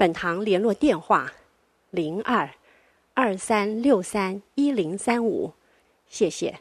[0.00, 1.30] 本堂联络电话：
[1.90, 2.48] 零二
[3.12, 5.52] 二三六三一零三五，
[6.06, 6.52] 谢谢。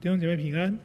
[0.00, 0.78] 弟兄姐妹平安。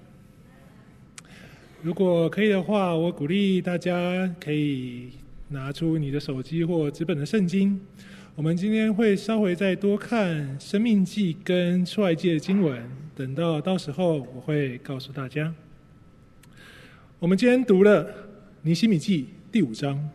[1.82, 5.14] 如果可以的话，我鼓励大家可以
[5.48, 7.80] 拿出你的手机或纸本的圣经。
[8.36, 15.56] 我们今天会稍微再多看《生命记》跟《出埃及记》的经文，等到到时候我会告诉大家。
[17.20, 18.06] 我们今天读了
[18.64, 20.10] 《尼西米记》第五章。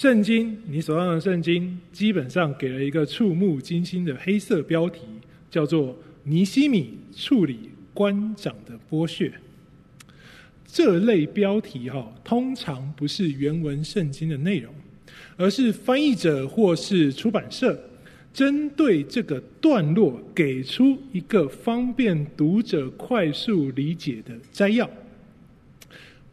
[0.00, 5.00] 圣经，你手上的圣经基本上给了一个触目惊心的黑色标题，
[5.50, 9.32] 叫做“尼西米处理官长的剥削”。
[10.64, 14.72] 这类标题哈，通常不是原文圣经的内容，
[15.36, 17.76] 而是翻译者或是出版社
[18.32, 24.88] 针对这个段落给出一个方便读者快速理解的摘要。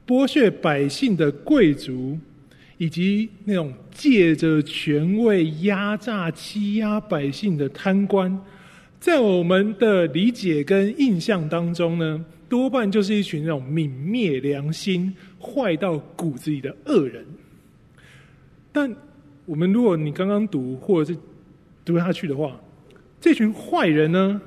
[0.05, 2.19] 剥削百姓的贵族。
[2.77, 8.37] 以及那种借着权位压榨、欺压百姓的贪官，
[8.99, 17.25] 在我们的理解跟印象当中呢，多半就是一群那种泯灭良心、坏到骨子里的恶人。
[18.73, 18.93] 但
[19.45, 21.19] 我们如果你刚刚读或者是
[21.85, 22.59] 读下去的话，
[23.21, 24.41] 这群坏人呢，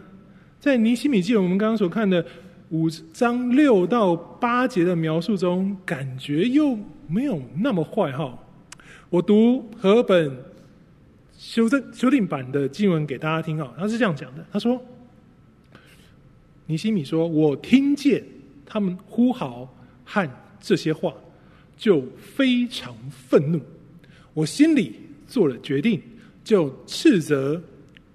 [0.61, 2.23] 在尼希米记我们刚刚所看的
[2.69, 6.79] 五章六到八节的描述中，感觉又。
[7.09, 8.39] 没有那么坏哈。
[9.11, 10.31] 我读和本
[11.37, 14.81] 修正修订版的经文给大家听啊，他是这样讲的：他说，
[16.67, 18.23] 尼西米说，我听见
[18.67, 19.75] 他们呼号
[20.05, 21.15] 和这些话，
[21.77, 23.61] 就非常愤怒。
[24.35, 24.93] 我心里
[25.27, 26.03] 做了决定，
[26.45, 27.61] 就斥责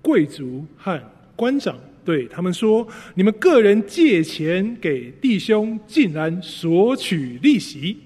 [0.02, 1.02] 贵族和
[1.36, 1.76] 官长，
[2.06, 7.98] 对他们说：你们个人借钱给弟兄，竟然索取利息。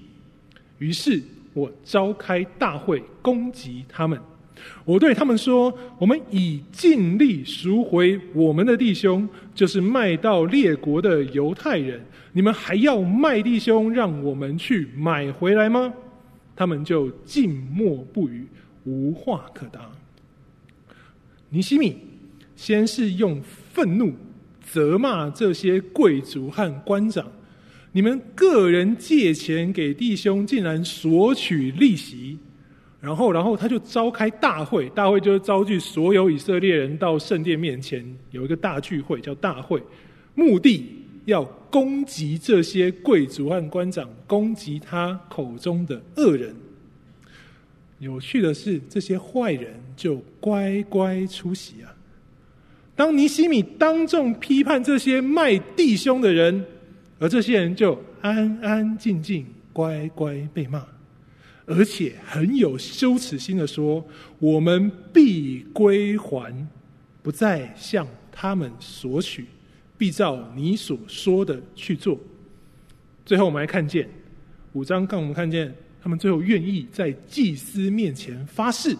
[0.78, 1.22] 于是
[1.52, 4.20] 我召开大会攻击他们，
[4.84, 12.04] 我对他们说：“我们已尽力赎回我们的弟兄，就是卖到列国的犹太人。
[12.32, 15.92] 你们还要卖弟兄，让我们去买回来吗？”
[16.54, 18.46] 他们就静默不语，
[18.84, 19.80] 无话可答。
[21.50, 21.96] 尼西米
[22.56, 23.40] 先是用
[23.72, 24.12] 愤怒
[24.60, 27.24] 责骂这些贵族和官长。
[27.98, 32.38] 你们个人借钱给弟兄，竟然索取利息，
[33.00, 39.82] 然后，然后他就召开大会，大会就是召集所有以色列人到圣殿面前，有一个大聚会，叫大会，
[40.36, 40.86] 目的
[41.24, 46.54] 要攻击这些贵族和官长，攻击他口中的恶人。
[47.98, 51.92] 有趣的是，这些坏人就乖乖出席啊。
[52.94, 56.64] 当尼西米当众批判这些卖弟兄的人。
[57.20, 60.86] 而这些人就安安静静、乖乖被骂，
[61.66, 64.06] 而且很有羞耻心的说
[64.38, 66.54] ：“我们必归还，
[67.20, 69.46] 不再向他们索取，
[69.96, 72.16] 必照你所说的去做。”
[73.26, 74.08] 最后，我们来看见
[74.74, 78.96] 五章，刚我们看见他们最后愿意在祭司面前发誓。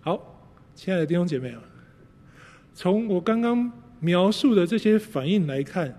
[0.00, 0.40] 好，
[0.76, 1.60] 亲爱的弟兄姐妹啊，
[2.74, 5.98] 从我刚刚描述的这些反应来看。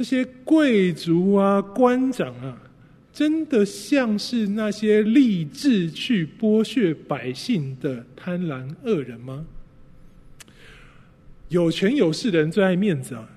[0.00, 2.58] 这些贵族啊、官长啊，
[3.12, 9.44] 真的像是那些立志去剥削百姓的贪婪恶人吗？
[11.50, 13.28] 有权有势的人最爱面子啊，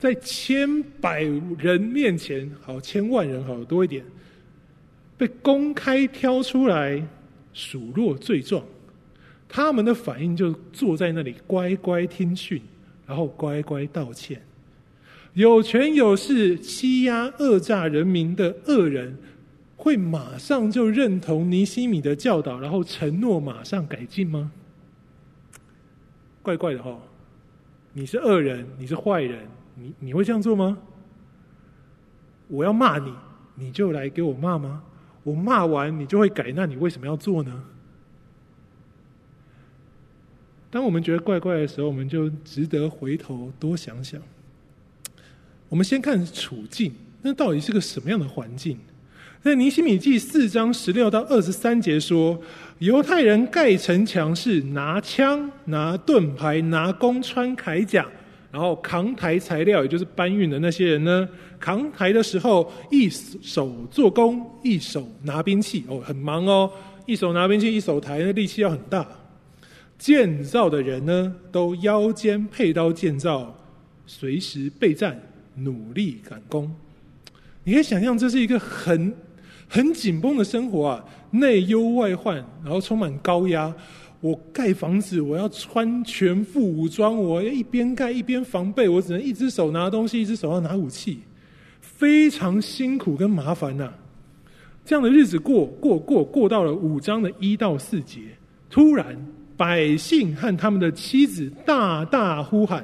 [0.00, 1.22] 在千百
[1.56, 4.04] 人面前，好，千万人好多一点，
[5.16, 7.00] 被公开挑出来
[7.52, 8.64] 数落罪状，
[9.48, 12.60] 他们的反应就坐在那里乖乖听训，
[13.06, 14.42] 然后乖乖道歉。
[15.38, 19.16] 有权有势、欺压讹诈人民的恶人，
[19.76, 24.50] 会马上就认同尼西米的教导，然后承诺马上改进吗？
[26.42, 27.00] 怪怪的哈！
[27.92, 29.46] 你是恶人，你是坏人，
[29.76, 30.76] 你你会这样做吗？
[32.48, 33.14] 我要骂你，
[33.54, 34.82] 你就来给我骂吗？
[35.22, 37.62] 我骂完你就会改，那你为什么要做呢？
[40.68, 44.20] 当我们觉得怪怪的时候，我们就值得回头多想想。
[45.68, 46.92] 我们先看处境，
[47.22, 48.78] 那到底是个什么样的环境？
[49.42, 52.40] 在尼希米记四章十六到二十三节说，
[52.78, 58.06] 犹太人盖城墙是拿枪、拿盾牌、拿弓、穿铠甲，
[58.50, 61.28] 然后扛抬材料，也就是搬运的那些人呢，
[61.60, 66.70] 扛抬的时候一手做工，一手拿兵器，哦，很忙哦，
[67.06, 69.06] 一手拿兵器，一手抬，那力气要很大。
[69.98, 73.56] 建造的人呢，都腰间佩刀建造，
[74.06, 75.20] 随时备战，
[75.62, 76.70] 努力赶工。
[77.64, 79.14] 你可以想象，这是一个很。
[79.70, 83.70] 很紧绷的生活啊，内忧外患，然后充满高压。
[84.22, 91.20] 我盖房子，我要穿全副武装，我要一边盖一边防备，我只能一只手拿东西，一只手要拿武器，
[91.82, 93.92] 非常辛苦跟麻烦呐、
[94.86, 98.20] 这样的日子过过过过到了五章的一到四节，
[98.70, 99.14] 突然
[99.54, 102.82] 百姓和他们的妻子大大呼喊，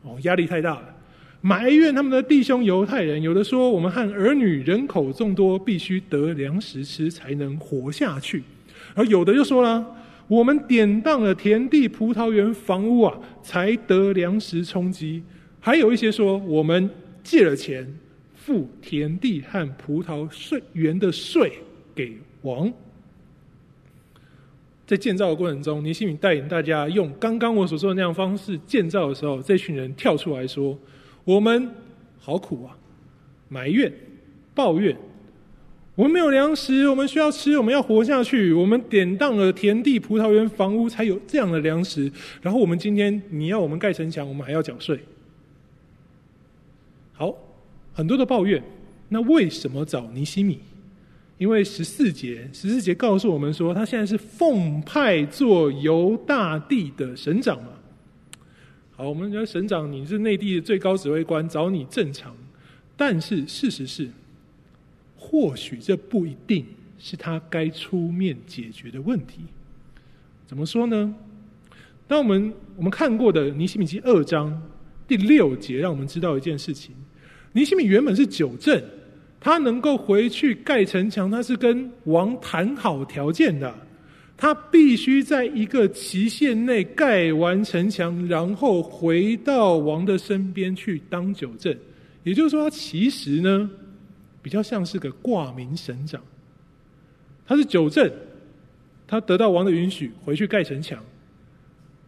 [0.00, 0.95] 哦，压力太大了。
[1.46, 8.40] 埋怨他们的弟兄犹太人，有的说，我们和儿女人口众多，必须得粮食吃才能活下去；
[8.96, 9.86] 而有的又说了，
[10.26, 15.22] 我们典当了田地、葡萄园、房屋啊，才得粮食充饥；
[15.60, 16.90] 还有一些说，我们
[17.22, 17.86] 借了钱，
[18.34, 21.52] 付田地和葡萄税园的税
[21.94, 22.72] 给王。
[24.84, 30.76] 在建造的过程中，尼希米带领大家用刚刚我所说的那样方式建造的时候，这群人跳出来说。
[31.26, 31.68] 我们
[32.20, 32.78] 好苦啊，
[33.48, 33.92] 埋怨、
[34.54, 34.96] 抱怨，
[35.96, 38.52] 我们没有粮食，我们需要吃，我们要活下去。
[38.52, 42.10] 我们典当了田地、葡萄园、房屋，才有这样的粮食。
[42.40, 45.00] 然后我们今天你要我们盖城墙，我们还要缴税。
[47.12, 47.34] 好，
[47.92, 48.62] 很多的抱怨。
[49.08, 50.60] 那为什么找尼西米？
[51.38, 57.70] 因为十四节，十四节告诉我们说，他现在是奉派做犹大地的省长嘛。
[58.98, 62.34] 好，我们觉得省长，你是内地的最高指挥官，找你正常。
[62.96, 64.08] 但是事实是，
[65.18, 66.64] 或许这不一定
[66.98, 69.40] 是他该出面解决的问题。
[70.46, 71.14] 怎么说呢？
[72.08, 74.62] 当我们我们看过的尼西米记二章
[75.06, 76.94] 第六节，让我们知道一件事情：
[77.52, 78.82] 尼西米原本是九正，
[79.38, 83.85] 他能够回去盖城墙，他是跟王谈好条件的。
[84.36, 91.78] 他必须在一个期限内盖完城墙，然后回到王的身边去当九镇。
[92.22, 93.70] 也就是说，他其实呢，
[94.42, 96.20] 比较像是个挂名省长。
[97.46, 98.12] 他是九镇，
[99.06, 101.02] 他得到王的允许回去盖城墙。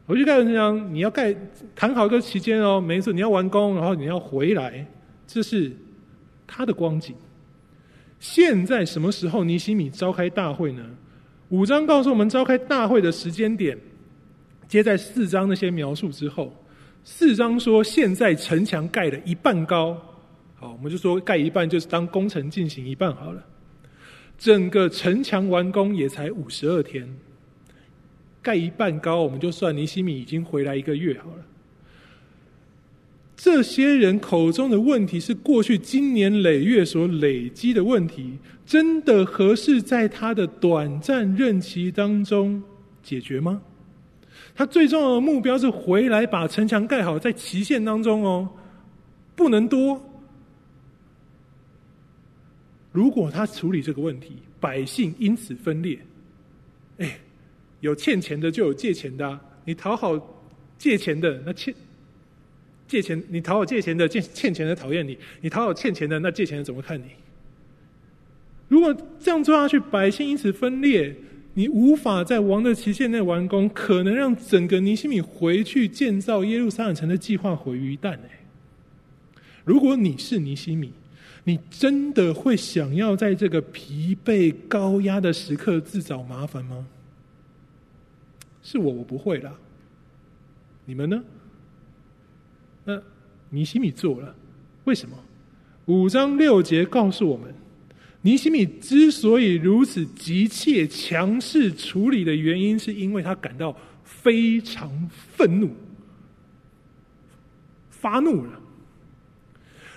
[0.06, 1.34] 回去盖城墙，你要盖
[1.74, 4.86] 谈好一个期间哦，没错，你要完工，然后你要回来，
[5.26, 5.70] 这是
[6.46, 7.14] 他的光景。
[8.18, 10.84] 现在什么时候尼西米召开大会呢？
[11.50, 13.78] 五章告诉我们召开大会的时间点，
[14.66, 16.54] 接在四章那些描述之后。
[17.04, 19.96] 四章说现在城墙盖了一半高，
[20.56, 23.42] 好，我们就说盖一半就是当工程进行一半好了。
[24.36, 27.08] 整个城墙完工也才五十二天，
[28.42, 31.42] 盖一半高，我们就算尼西米已经回来一个月好了。
[33.38, 38.36] 这些人口中的问题是过去经年累月所累积的问题，
[38.66, 42.60] 真的合适在他的短暂任期当中
[43.00, 43.62] 解决吗？
[44.56, 48.48] 他最重要的目标是回来把城墙盖好，在期限当中哦，
[49.36, 50.04] 不能多。
[52.90, 55.96] 如果他处理这个问题，百姓因此分裂，
[56.96, 57.20] 哎，
[57.78, 60.18] 有欠钱的就有借钱的，你讨好
[60.76, 61.72] 借钱的那欠。
[62.88, 67.04] 借钱，你讨好借钱的，欠欠钱的讨厌你；你讨好欠钱的，那借钱的怎么看你？
[68.66, 71.14] 如果这样做下去，百姓因此分裂，
[71.54, 78.18] 你无法在王的期限内完工，可能让整个尼西米回去建造耶路撒冷城的计划毁于一旦。
[79.64, 80.92] 如果你是尼西米，
[81.44, 86.86] 你真的会想要在这个疲惫高压的时刻自找麻烦吗？
[88.62, 89.54] 是我，我不会啦。
[90.84, 91.22] 你们呢？
[92.88, 92.98] 那
[93.50, 94.34] 尼西米做了，
[94.84, 95.14] 为什么？
[95.84, 97.54] 五章六节告诉我们，
[98.22, 105.68] 尼西米之所以如此急切、强势处理的原因，是因为他感到非常愤怒，
[107.90, 108.52] 发怒了。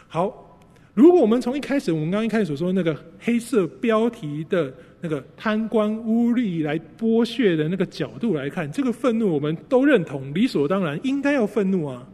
[0.10, 0.60] 好，
[0.94, 12.06] 如果我们从一开始，我们刚刚一开始所说那个黑色标题的那个贪官污吏来剥削的那个角度来看，这个愤怒我们都认同，理所当然应该要愤怒啊。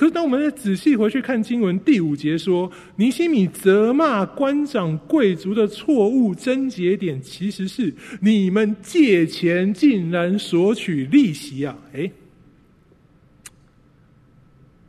[0.00, 7.92] 可是，当我们再仔细回去看经文第五节说，尼西米责骂官长贵族的错误症结点，其实是
[8.22, 11.76] 你们借钱竟然索取利息啊！
[11.92, 12.10] 哎，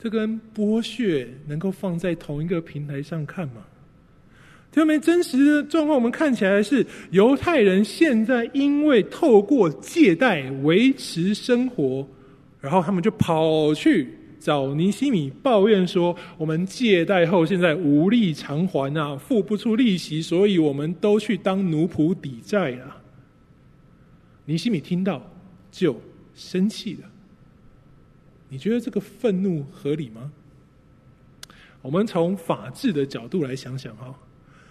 [0.01, 3.65] 这跟剥削能够放在同一个平台上看吗？
[4.71, 12.07] 特别真实的状况，我们看起来是犹太人现在因为透过借贷维持生活，
[12.61, 14.07] 然后他们就跑去
[14.41, 22.98] 找尼西米抱怨说：“我们借贷后现在无力偿还啊，付不出利息，所以我们都去当奴仆抵债了。”
[24.45, 25.31] 尼西米听到
[25.71, 26.01] 就
[26.33, 27.07] 生气了。
[28.50, 30.31] 你觉得这个愤怒合理吗？
[31.83, 34.13] 我们从法治的角度来想想哈。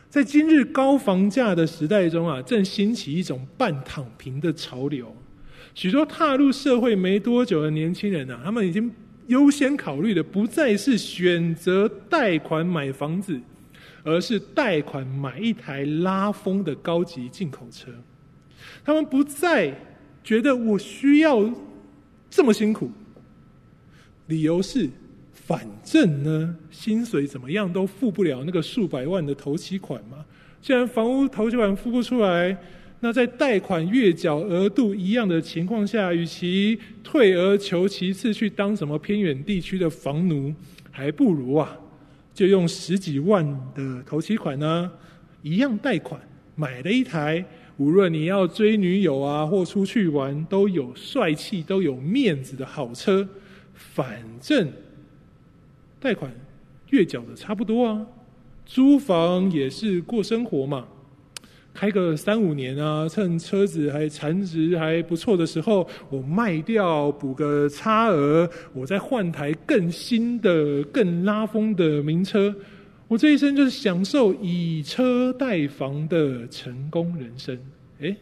[0.08, 5.14] 在今日高房价的时代中啊，正兴起一种半躺平的潮流。
[5.72, 8.90] 许多踏入社会没多久的年轻人啊，他们已经
[9.30, 13.40] 优先考虑的不再是选择贷款买房子，
[14.02, 17.90] 而是贷款买一台拉风的高级进口车。
[18.84, 19.72] 他们不再
[20.24, 21.48] 觉得我需要
[22.28, 22.90] 这么辛苦，
[24.26, 24.90] 理由是。
[25.32, 30.24] 反正呢，薪水怎么样都付不了那个数百万的头期款嘛。
[30.62, 32.56] 既然房屋头期款付不出来，
[33.00, 40.54] 那在贷款月缴额度一样的情况下，与其退而求其次去当什么偏远地区的房奴，
[40.90, 41.76] 还不如啊，
[42.34, 44.90] 就用十几万的头期款呢，
[45.42, 46.20] 一样贷款
[46.54, 47.42] 买了一台，
[47.78, 53.26] 无论你要追女友啊，或出去玩，都有帅气、都有面子的好车。
[53.74, 54.70] 反正。
[55.98, 56.32] 贷款
[56.88, 58.06] 月缴的差不多啊，
[58.64, 60.88] 租房也是过生活嘛，
[61.80, 72.54] 开个三五年啊，趁车子还残值还不错的时候，我卖掉补个差额，我再换台更新的、更拉风的名车，
[73.08, 77.58] 我这一生就是享受以车代房的成功人生。
[78.00, 78.14] 诶，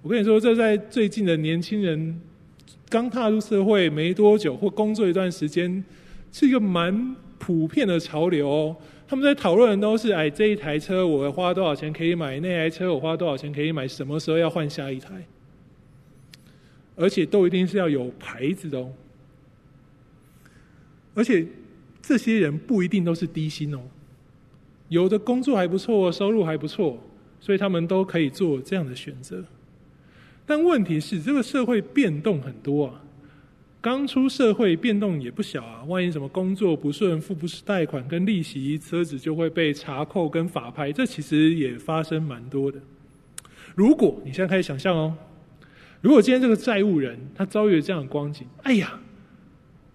[0.00, 2.18] 我跟你说，这在最近的年轻人
[2.88, 5.84] 刚踏入社会没多久，或工作一段时间。
[6.32, 8.76] 是一个蛮普遍的潮流哦。
[9.08, 12.38] 他们在讨论的都是：哎，这一台车我花多少钱可以买？
[12.40, 13.88] 那台车我花多少钱可以买？
[13.88, 15.26] 什么时候要换下一台？
[16.94, 18.92] 而且都一定是要有牌子的哦。
[21.14, 21.46] 而且
[22.02, 23.80] 这些人不一定都是低薪哦，
[24.90, 27.02] 有的工作还不错，收入还不错，
[27.40, 29.42] 所以他们都可以做这样的选择。
[30.44, 33.02] 但问题是，这个社会变动很多啊。
[33.80, 42.80] 刚出社会变动也不小啊，万一什么工作不顺，付不出贷款跟利息，车子就会被查扣跟法拍，这其实也发生蛮多的。
[43.76, 45.14] 如果你现在开始想象哦，
[46.00, 48.98] 如果今天这个债务人他遭遇了这样的光景，哎呀，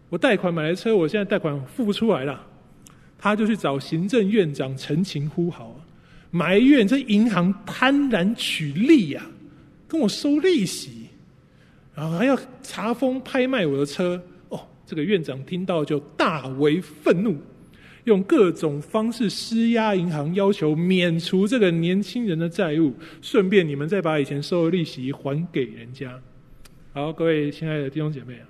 [0.08, 2.42] 我贷款买了车，我现在贷款付不出来了，
[3.18, 5.78] 他就去找行政院长陈情呼号，
[6.32, 9.26] 埋怨这银行贪婪取利呀，
[9.90, 11.03] 跟我收利息。
[11.96, 14.60] 然后还要查封拍卖我的车哦！
[14.86, 17.38] 这个院长听到就大为愤怒，
[18.06, 26.20] 用各种方式施压银行，要求免除这个年轻人的债务，顺便你们再把以前收的利息还给人家。
[26.94, 28.48] 好，各位亲爱的弟兄姐妹啊，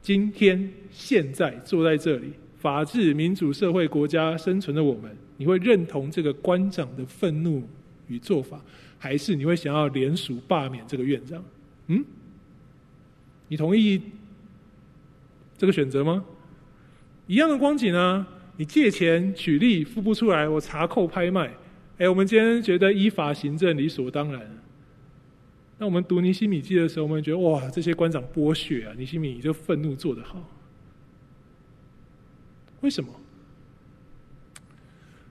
[0.00, 7.62] 今天现在坐在这里，法治民主社会国家生存的我们，你会认同这个官长的愤怒
[8.06, 8.64] 与做法，
[8.96, 11.44] 还是你会想要联署罢免这个院长？
[11.88, 12.04] 嗯？
[13.50, 14.00] 你同意
[15.58, 16.24] 这个选择吗？
[17.26, 18.24] 一样的光景啊，
[18.56, 21.50] 你借钱取利付不出来，我查扣拍卖。
[21.98, 24.40] 哎，我们今天觉得依法行政理所当然。
[25.78, 28.94] 那我们读尼西米记的时候，我们觉得哇，这些官长剥削啊！
[28.96, 30.48] 尼西米你就愤怒做得好。
[32.82, 33.10] 为什么？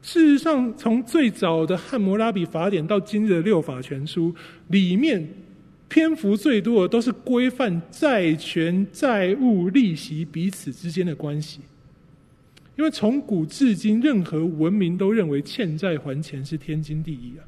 [0.01, 4.35] 事实上，从最早的汉谟拉比法典到今日的六法全书
[4.67, 5.25] 里面。
[5.89, 11.61] 篇幅最多的都是规范债权、债务、利息彼此之间的关系，
[12.77, 17.41] 因为从古至今，任何文明都认为欠债还钱是天经地义啊。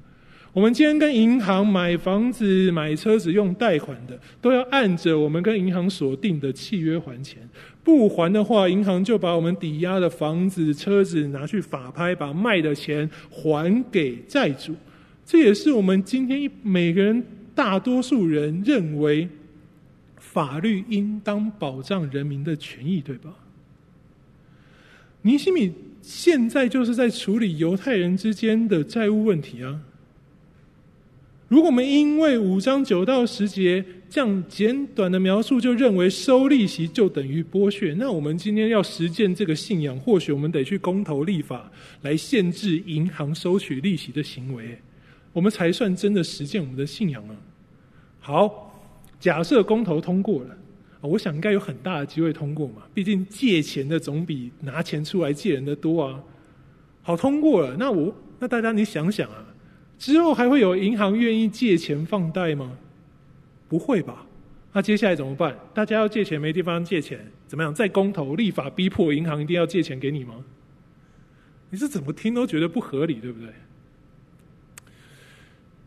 [0.54, 7.48] 我们今天跟银行买房子、买车子用贷款的，都要按着我们跟银行所定的契约还钱，
[7.84, 14.76] 不还的话，银行就把我们抵押的房子、车子拿去法拍，把卖的钱还给债主。
[15.24, 17.24] 这也是我们今天每个人。
[17.54, 19.28] 大多数人认为，
[20.18, 23.34] 法律应当保障人民的权益，对吧？
[25.24, 29.82] 尼西米现在就是在处理犹太人之间的债务问题啊。
[31.48, 41.70] 如果我们因为五章九到十节这样简短的描述，就认为收利息就等于剥削，那我们今天要实践这个信仰，或许我们得去公投立法
[42.04, 44.80] 来限制银行收取利息的行为。
[45.34, 47.36] 我们才算真的实践我们的信仰啊！
[48.20, 48.74] 好，
[49.20, 50.58] 假设公投通过了，
[51.02, 52.84] 我想应该有很大的机会通过嘛。
[52.94, 56.22] 毕竟借钱的总比拿钱出来借人的多啊。
[57.02, 59.46] 好，通过了，那我那大家你想想啊，
[59.98, 62.78] 之后还会有银行愿意借钱放贷吗？
[63.68, 64.26] 不会吧？
[64.74, 65.58] 那接下来怎么办？
[65.74, 67.74] 大家要借钱没地方借钱，怎么样？
[67.74, 70.36] 再公投立法逼迫银行一定要借钱给你吗？
[71.70, 73.50] 你是怎么听都觉得不合理，对不对？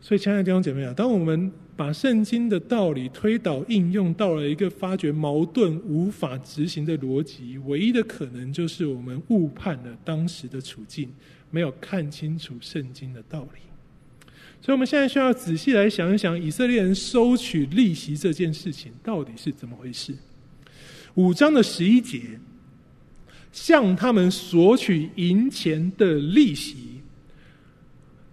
[0.05, 11.09] 所以，亲爱的弟兄姐妹啊，当我们把圣经的道理推导应用到了一个发觉矛盾无法执行的逻辑，唯一的可能就是我们误判了当时的处境，
[11.49, 13.61] 没有看清楚圣经的道理。
[14.61, 20.13] 所以，我们现在需要仔细来想一想，以色列人收取利息这件事情到底是怎么回事？
[21.15, 22.39] 五章的十一节。
[23.51, 26.94] 向他们索取银钱的利息，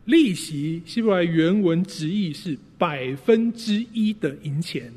[0.06, 4.92] 利息希伯来原文直译是百分之一的银钱。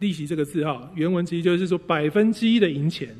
[0.00, 3.14] 利息这个字哈，原文直译就是说百分之一的银钱。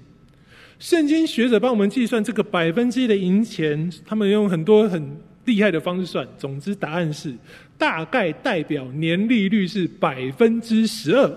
[0.78, 6.26] 圣经学者帮我们计算这个百分之一的银钱，他们用很多很厉害的方式算。
[6.38, 7.34] 总之，答案是
[7.76, 11.30] 大概代表年利率是百分之十二。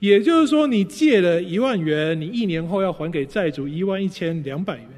[0.00, 4.88] 也就是说，你借了一万元，你一年后要还给债主一万一千两百元。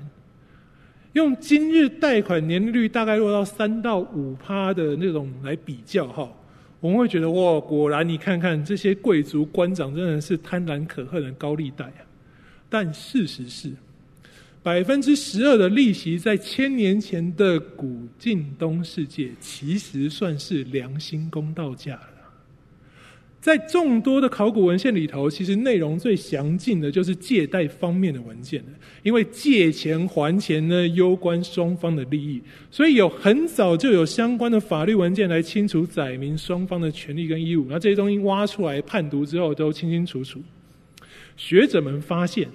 [1.14, 6.32] 用今日贷款年利率大概落到三到五趴的那种来比较哈，
[6.78, 12.06] 我们会觉得哇，果然你看看这些贵族官长真的是贪婪可恨的高利贷啊！
[12.68, 13.72] 但事实是，
[14.62, 22.19] 百分之十二的利息在千年前的古晋东世界，其实算是良心公道价了。
[23.40, 28.62] 在众多的考古文献里头，其实内容最详尽的就是借贷方面的文件。
[29.02, 37.66] 因为借钱还钱呢，攸关双方的利益，所以有很早就有相关的法律文件来清楚载明双方的权利跟义务。
[37.70, 40.38] 那这些东西挖出来判读之后，都清清楚楚。
[41.38, 42.47] 学者们发现，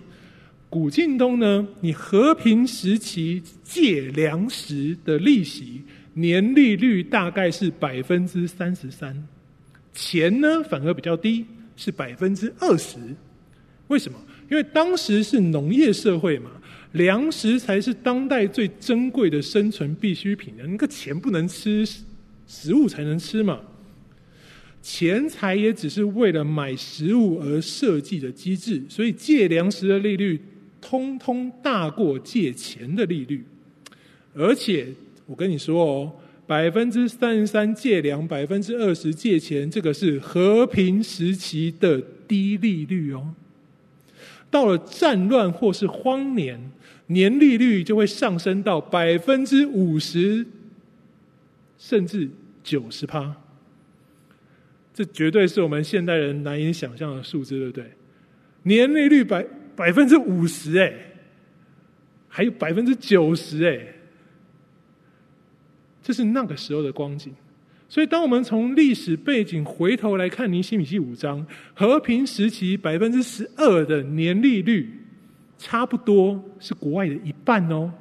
[0.70, 5.82] 古晋东呢，你和平时期借粮食的利息
[6.14, 9.28] 年利率大概是百分之三十三。
[9.96, 11.46] 钱呢，反而比较低，
[11.78, 12.98] 是百分之二十。
[13.88, 14.20] 为什么？
[14.52, 16.52] 因为当时是农业社会嘛，
[16.92, 20.54] 粮食才是当代最珍贵的生存必需品。
[20.58, 21.88] 那个钱不能吃，
[22.46, 23.62] 食物才能吃嘛。
[24.82, 30.40] 钱财也只是为了买食物而设计的机制，所以借粮食的利率
[30.82, 33.44] 通通大过借钱的利率。
[34.34, 34.88] 而且
[35.26, 36.12] 我跟你说哦。
[36.48, 43.34] 百分之三十三借粮，百分之二十借钱，这个是和平时期的低利率哦。
[44.52, 46.72] 到了战乱或是荒年，
[47.08, 50.46] 年利率就会上升到百分之五十，
[51.80, 52.30] 甚至
[52.64, 53.36] 九十趴。
[54.94, 57.86] 这绝对是我们现代人难以想象的数字，对不对？
[58.64, 60.94] 年利率百百分之五十，哎，
[62.28, 63.95] 还有百分之九十，哎。
[66.06, 67.34] 这是那个时候的光景，
[67.90, 74.88] 所以当我们从历史背景回头来看尼希米记五章，和平时期百分之十二的年利率，
[75.58, 77.92] 差不多是国外的一半哦。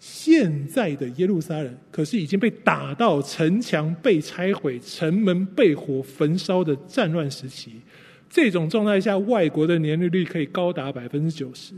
[0.00, 7.74] 现在的耶路撒冷可是已经被打到城墙被拆毁、城门被火焚烧的战乱时期，
[8.28, 11.74] 这种状态下，外国的年利率可以高达百分之九十。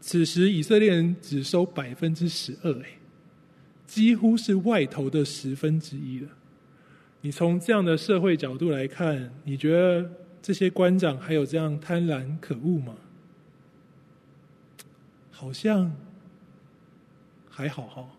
[0.00, 2.98] 此时以色列人只收百分之十二，哎，
[3.86, 6.28] 几乎是外头的十分之一了。
[7.20, 10.10] 你从这样的社会角度来看，你觉得
[10.40, 12.96] 这些官长还有这样贪婪可恶吗？
[15.30, 15.94] 好像
[17.50, 18.10] 还好哈。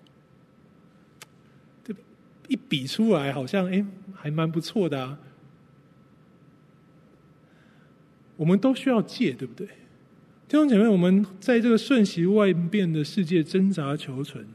[1.83, 1.93] 这
[2.47, 5.19] 一比出来，好像哎，还蛮不错的啊。
[8.37, 9.67] 我们都需要借，对不对？
[10.51, 14.45] 弟兄姐妹，我们在这个瞬息万变的世界挣扎求存。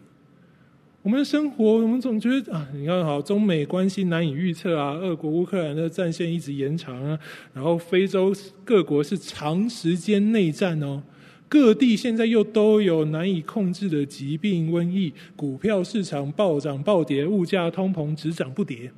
[1.00, 7.18] 我们的生活，我们总觉得啊，你看好，中美关系难以预测啊，俄国乌克兰的战线一直延长啊，
[7.54, 8.30] 然后非洲
[8.62, 11.02] 各国是长时间内战哦，
[11.48, 18.92] 各地现在又都有难以控制的疾病、瘟疫，股票市场暴涨暴跌，物价通膨只涨不跌，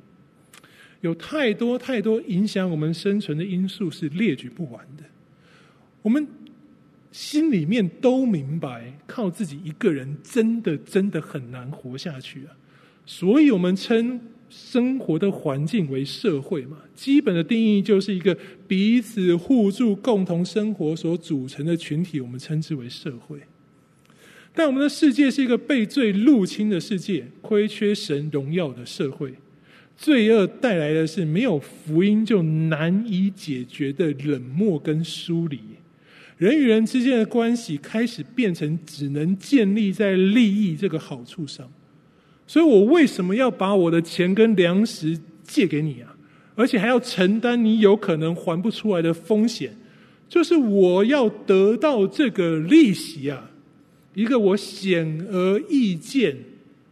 [0.99, 5.05] 有太多太多影响我们生存的因素是列举不完的。
[6.01, 6.27] 我们。
[7.11, 12.55] 心里面都明白，靠自己一个人真的真的很难活下去啊！
[13.05, 14.19] 所以我们称
[14.49, 16.77] 生活的环境为社会嘛。
[16.95, 23.39] 基本的定义就是一个彼此互助、共同生活所组成的群体，我们称之为社会。
[24.53, 29.33] 但我们的世界是一个被罪入侵的世界，亏缺神荣耀的社会。
[29.97, 35.59] 罪恶带来的是没有福音就难以解决的冷漠跟疏离。
[36.39, 41.69] 人与人之间的关系开始变成只能建立在利益这个好处上。
[42.47, 46.15] 所以我为什么要把我的钱跟粮食借给你啊？
[46.55, 49.73] 而且还要承担你有可能还不出来的风险，
[50.27, 53.51] 就是我要得到这个利息啊，
[54.13, 56.37] 一个我显而易见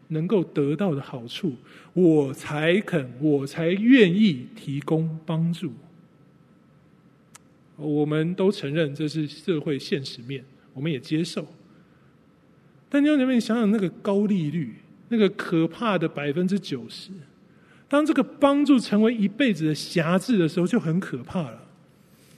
[0.09, 1.55] 能够得到的好处，
[1.93, 5.71] 我才肯，我才愿意提供帮助。
[7.77, 11.47] 我们都承认这是社会现实面，我们也接受。
[12.89, 14.75] 但你要你想想那个高利率，
[15.09, 17.11] 那个可怕的百分之九十，
[17.87, 21.63] 当这个帮助成为一辈子的辖制的时候，就很可怕了。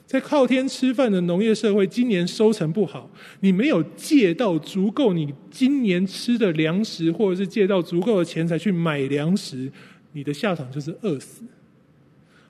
[0.05, 3.09] 在靠天吃饭的农业社会，今年收成不好，
[3.41, 9.71] 你没有借到足够你今年吃的粮食，或者是借到足够的钱才去买粮食，
[10.13, 11.43] 你的下场就是饿死。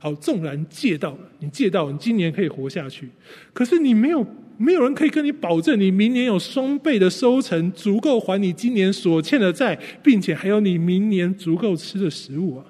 [0.01, 3.09] 好，纵然借到了，你借到，你今年可以活下去，
[3.51, 4.25] 可是你没有，
[4.57, 12.65] 没有人可以跟你保证，你明年有双倍的收成，足够还你今年所欠的债，并且还有你明年足够吃的食物啊！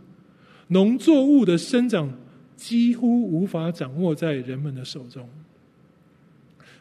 [0.70, 2.12] 农作物的生长
[2.56, 5.30] 几乎无法掌握在人们的手中。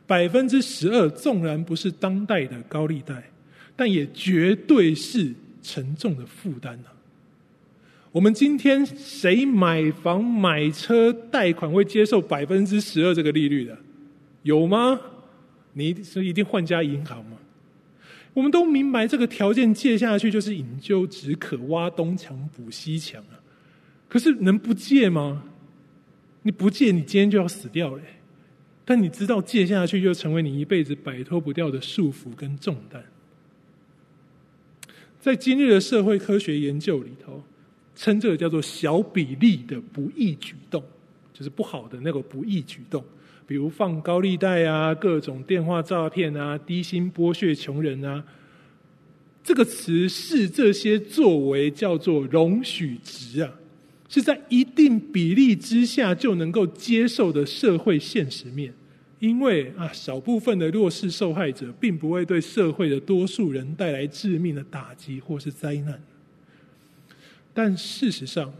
[0.07, 3.31] 百分之十二，纵然不是当代的高利贷，
[3.77, 6.97] 但也绝对是沉重的负担啊。
[8.19, 13.79] 我们今天谁买房买车贷款会接受百分之十二这个利率的？
[14.43, 15.01] 有吗？
[15.75, 17.37] 你是一定换家银行吗？
[18.35, 23.39] 我们都明白这个条件借下去就是饮鸩止渴，挖东墙补西墙啊。
[24.09, 25.45] 可是能不借吗？
[26.43, 28.03] 你不借，你今天就要死掉了。
[28.85, 33.01] 但你知道借下去就成为你一辈子摆脱不掉的束缚跟重担。
[35.21, 37.45] 在今日的社会科学研究里头。
[37.99, 40.81] 称这个叫做小比例的不义举动，
[41.35, 43.05] 就是不好的那个不义举动，
[43.45, 48.25] 比如放高利贷啊、各种电话诈骗啊、低薪剥削穷人啊。
[49.43, 53.53] 这个词是这些作为叫做容许值啊，
[54.09, 58.73] 是在一定比例之下就能够接受的社会现实面。
[59.19, 66.01] 因为啊，少部分的弱势受害者并不会对社会的多数人带来致命的打击或是灾难。
[67.59, 68.55] 但事实上，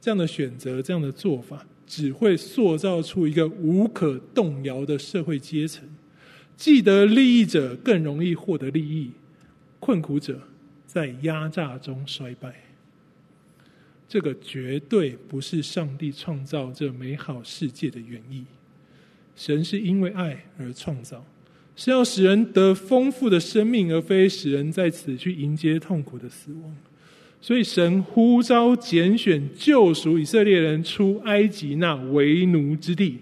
[0.00, 5.88] 这样的选择、这样的做法，只会塑造出一个无可动摇的社会阶层。
[6.56, 9.12] 既得利益者更容易获得利益，
[9.78, 10.40] 困苦者
[10.84, 12.52] 在压榨中衰败。
[14.08, 18.44] 这个绝对不是上帝创造这美好世界的原意。
[19.36, 21.24] 神是因为爱而创造，
[21.76, 26.76] 是要使人得丰富的生命，而非使人在此去迎接痛苦的死亡。
[27.44, 33.18] 所以，神呼召拣选救赎以色列人出埃及那为奴之地，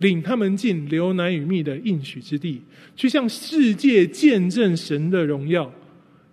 [0.00, 2.60] 领他们进流奶与蜜的应许之地，
[2.94, 5.72] 去向世界见证神的荣耀。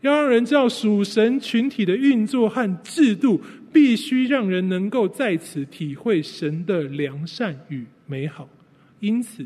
[0.01, 3.39] 要让人知道属神群体的运作和制度，
[3.71, 8.49] 必须让人能够在此体会神的良善与美好。
[8.99, 9.45] 因此，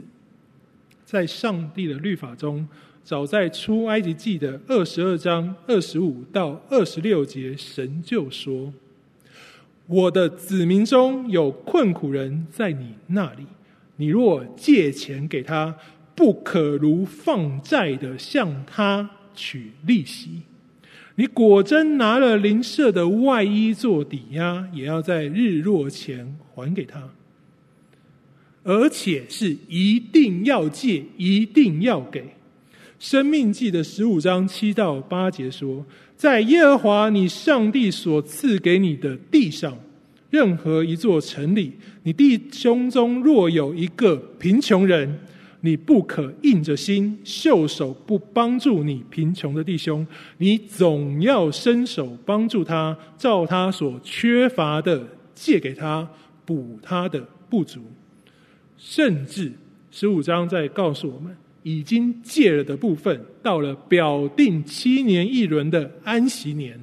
[1.06, 2.68] 在上帝的律法中。
[3.06, 8.74] 早在出埃及记的二十二章二十五到二十六节，神就说
[9.86, 13.46] ：“我的子民中有困苦人在你那里，
[13.98, 15.78] 你若借钱给他，
[16.16, 20.42] 不可如放债的向他取利息。
[21.14, 27.10] 你果真拿了邻舍的外衣做抵押，也要在日落前还给他，
[28.64, 32.26] 而且是一定要借，一定要给。”
[32.98, 39.78] 生命记的十五章七到八节说：“在耶和华你上帝所赐给你的地上，
[40.30, 45.20] 任何一座城里，你弟兄中若有一个贫穷人，
[45.62, 56.08] 你不可硬着心袖手不帮助你贫穷的弟兄，你总要伸手帮助他，照他所缺乏的借给他，
[56.46, 57.82] 补他的不足。
[58.78, 59.52] 甚至
[59.92, 66.80] 十五章在告诉我们。”已经借了的部分，到了表定七年一轮的安息年，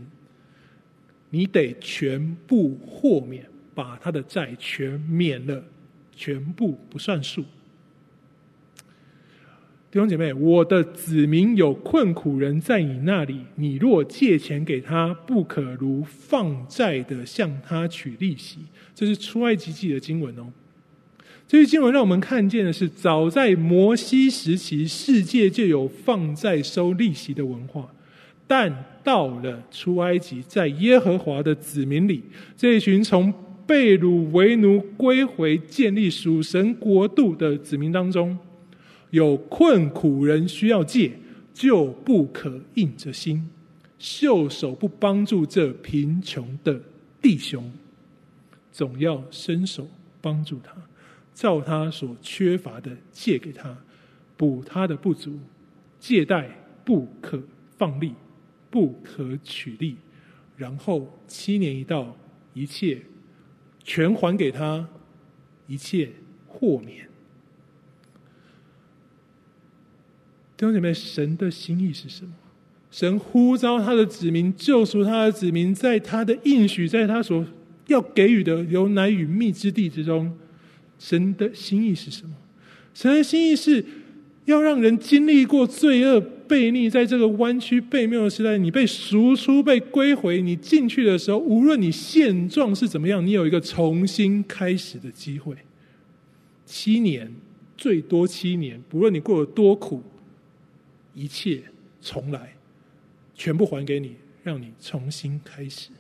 [1.31, 5.63] 你得全部豁免，把他的债全免了，
[6.17, 7.43] 全部不算数。
[9.93, 18.59] 弟兄姐妹，我的子民有困苦人在你那里，你若借钱给他，不可如放债的向他取利息。
[18.97, 20.53] 这是出埃及记的经文哦。
[21.53, 27.87] 这些经文让我们看见的是，早在摩西时期，世界就有放债收利息的文化，
[28.47, 32.23] 但到了出埃及，在耶和华的子民里，
[32.57, 33.31] 这一群从
[33.67, 38.39] 被掳为奴归回、建立属神国度的子民当中，
[39.11, 41.13] 有困苦人需要借，
[41.53, 43.47] 就不可硬着心，
[43.99, 46.81] 袖手不帮助这贫穷的
[47.21, 47.71] 弟兄，
[48.73, 49.87] 总要伸手
[50.23, 50.73] 帮助他，
[51.35, 53.77] 照他所缺乏的借给他，
[54.37, 55.39] 补他的不足。
[55.99, 56.51] 借贷
[56.85, 57.41] 不可
[57.79, 58.13] 放利，
[58.69, 59.95] 不可取利，
[60.57, 62.17] 然后七年一到，
[62.55, 63.03] 一切
[63.85, 64.89] 全还给他，
[65.69, 66.11] 一切
[66.49, 67.09] 豁免。
[70.57, 72.33] 弟兄姐妹，神的心意是什么？
[72.91, 77.47] 神呼召他的子民，救赎他的子民，在他的应许，在他所
[77.87, 80.37] 要给予的有奶与蜜之地之中，
[81.03, 82.35] 神的心意是什么？
[82.95, 83.85] 神的心意是。
[84.47, 95.55] 要让人经历过罪恶悖逆，在这个弯曲悖谬的时代，你被赎出、被归回，你进去的时候，无论你现状是怎么样，你有一个重新开始的机会。
[96.67, 97.33] 七年，
[97.77, 100.03] 最多七年，不论你过得多苦，
[101.15, 101.63] 一切
[102.01, 102.57] 重来，
[103.37, 105.91] 全部还给你，让你重新开始。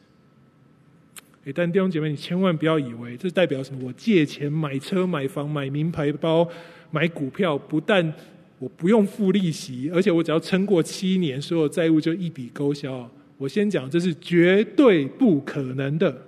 [1.45, 3.81] 诶，但弟兄姐妹，你千万不要以为这代表什么？
[3.89, 6.49] 我借钱买车、买房、买名牌包、
[6.91, 8.13] 买股票，不但
[8.61, 13.11] 我不用付利息，而且我只要撑过七年，所有债务就一笔勾销。
[13.39, 16.27] 我先讲，这是绝对不可能的，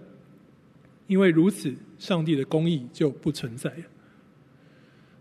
[1.06, 3.84] 因为如此，上帝的公义就不存在了。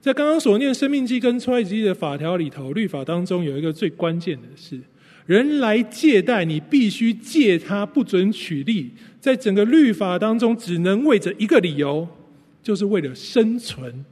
[0.02, 4.82] 在刚刚所念《生命记》跟《出埃及记》的法条里头，律法当中有一个最关键的是，
[5.26, 8.92] 人来借贷，你必须借他，不准取利。
[9.20, 12.08] 在整个律法当中，只能为着一个理由，
[12.62, 14.04] 就是为了生存。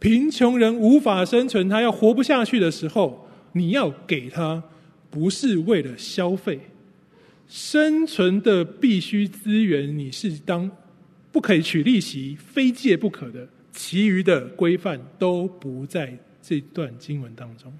[0.00, 4.62] 贫穷人无法生存，他要活不下去的时候，你要给他，
[5.10, 6.58] 不是为了消费，
[7.46, 10.68] 生存的必须资源，你是当
[11.30, 13.48] 不可以取利息，非借不可的。
[13.72, 17.72] 其余的规范都不在这段经文当中。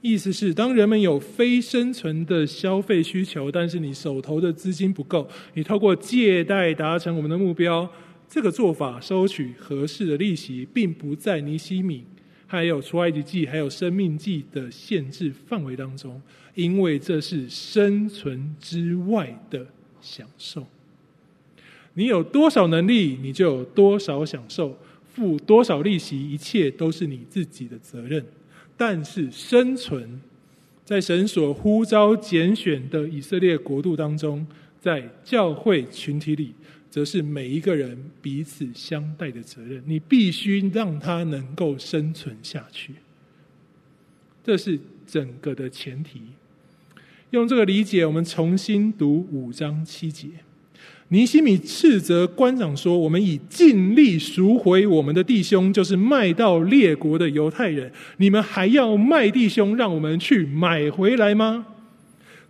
[0.00, 7.90] 意思是，当人们有非生存的消费需求，但是你手头的资金不够，你透过借贷达成我们的目标。
[8.28, 12.04] 这个做法收取合适的利息，并不在尼西米、
[12.46, 16.20] 还有出埃及记、还有生命记的限制范围当中，
[16.54, 19.66] 因为这是生存之外的
[20.00, 20.64] 享受。
[21.94, 24.78] 你有多少能力，你就有多少享受，
[25.12, 28.24] 付多少利息，一切都是你自己的责任。
[28.78, 30.18] 但是生存
[30.86, 34.46] 在神所呼召拣选的以色列国度当中，
[34.80, 36.54] 在教会群体里。
[36.90, 39.82] 则是每一个人彼此相待的责任。
[39.86, 42.94] 你必须让他能够生存下去，
[44.42, 46.22] 这是整个的前提。
[47.30, 50.28] 用这个理解，我们重新读五章七节。
[51.10, 57.90] 尼西米斥责官长说：“我们已尽力赎回我们的弟兄，就是卖到列国的犹太人。
[58.18, 61.66] 你们还要卖弟兄，让我们去买回来吗？”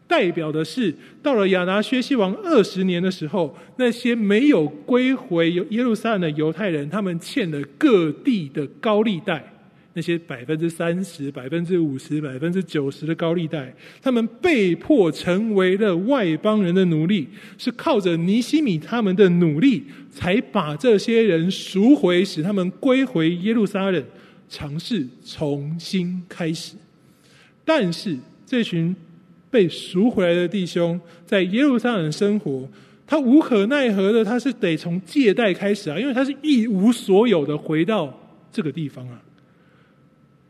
[0.08, 9.57] 代表的是，到了亚达薛西王二十年的时候，那些没有归回耶路撒冷的犹太人，他们欠了各地的高利贷，
[9.98, 17.26] 那些百分之三十、百分之五十、百分之九十的高利贷，他们被迫成为了外邦人的奴隶，
[17.58, 19.82] 是靠着尼西米他们的努力，
[20.12, 24.04] 才把这些人赎回，使他们归回耶路撒冷，
[24.48, 26.76] 尝试重新开始。
[27.64, 28.94] 但是这群。
[29.50, 32.68] 被赎回来的弟兄在耶路撒冷生活，
[33.06, 38.14] 他无可奈何的，他是得从借贷开始啊，因为他是一无所有的回到
[38.52, 39.18] 这个地方啊。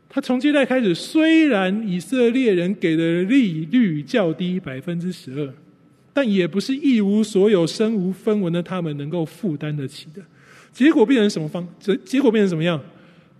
[0.09, 5.53] 他从借贷开始，虽然以色列人给的利率较低百分之十二，
[6.11, 10.21] 但也不是一无所有、身无分文的他们能够负担得起的。
[10.73, 11.67] 结果变成什么方？
[11.79, 12.83] 结结果变成什么样？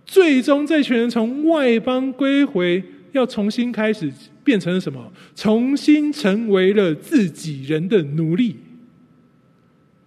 [0.06, 4.10] 最终这群人从外邦归回，要重新开始。
[4.42, 5.12] 变成了什么？
[5.36, 8.56] 重新成为了自己人的奴隶。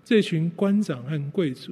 [0.03, 1.71] 这群官长和贵族，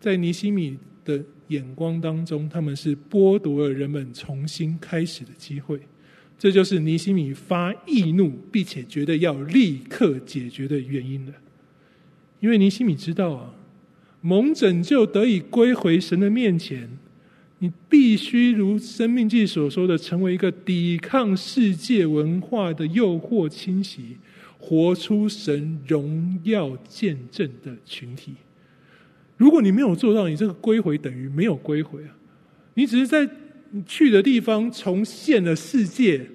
[0.00, 5.80] 在尼希米的眼光当中，他们是剥夺了人们重新开始的机会。
[6.38, 11.32] 这就是尼西米发易怒，并且觉得要立刻解决的原因了。
[12.40, 13.54] 因为尼西米知道啊，
[14.20, 16.88] 蒙拯救得以归回神的面前。
[17.58, 24.18] 你必须如《生命记》所说的，成为一个抵抗世界文化的诱惑侵袭，
[24.58, 28.34] 活出神荣耀见证的群体。
[29.36, 32.16] 如果你没有做到，你这个归回等于没有归回啊！
[32.74, 33.28] 你只是在
[33.84, 36.26] 去的地方重现了世界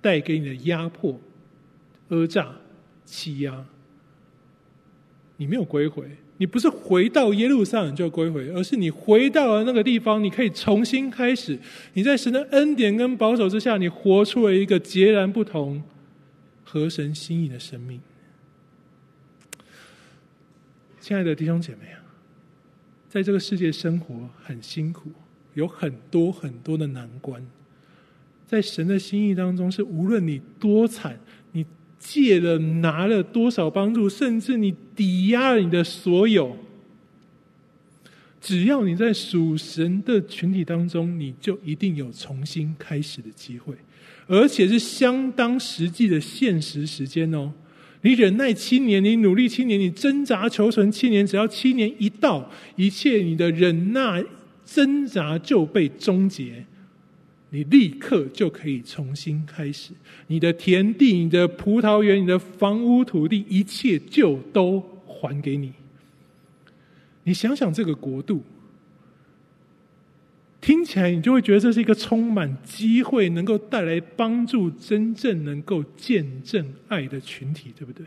[0.00, 1.18] 带给你的压迫、
[2.08, 2.56] 讹诈、
[3.04, 3.64] 欺压。
[5.38, 6.04] 你没有归回，
[6.36, 11.58] 你不是回到耶路撒冷就归回，而是你回到了那个地方，你可以重新开始。
[11.94, 15.82] 你在神的恩典跟保守之下，你活出了一个截然不同、
[16.64, 18.00] 合神心意的生命。
[21.08, 22.04] 亲爱的弟兄姐妹啊，
[23.08, 25.10] 在这个世界生活很辛苦，
[25.54, 27.42] 有很多很多的难关。
[28.46, 31.18] 在神的心意当中，是无论你多惨，
[31.52, 31.64] 你
[31.98, 36.54] 借了拿了多少帮助，甚至你抵押了你的所有，
[38.38, 43.74] 只要你在属神的群体当中，你就一定有重新开始的机会，
[44.26, 47.50] 而且是相当实际的现实时间哦。
[48.02, 54.24] 你忍耐七年，你努力七年，你挣扎求存七年，只要七年一到，一切你的忍耐
[54.64, 56.64] 挣扎就被终结。
[57.50, 59.92] 你立刻就可以重新开始，
[60.26, 65.72] 你的田地、你的葡萄园、你的房屋、土地，一切就都还给你。
[67.24, 68.42] 你想想这个国度，
[70.68, 78.04] 听起来你就会觉得这是一个充满机会、能够带来帮助、真正能够见证爱的群体，对不对？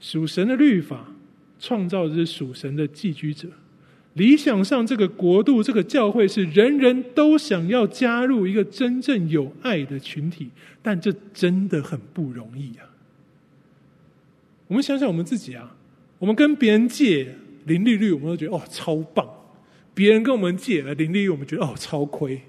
[0.00, 1.14] 属神的律法
[1.58, 3.48] 创造的是属神的寄居者。
[4.12, 10.50] 理想上，这个国度、这个教会是人人都想要加入一个真正有爱的群体，
[10.82, 12.84] 但这真的很不容易啊！
[14.66, 15.74] 我们想想我们自己啊，
[16.18, 19.26] 我们跟别人借零利率，我们都觉得哦超棒；
[20.00, 22.40] 别人跟我们借零利率，我们觉得哦超亏。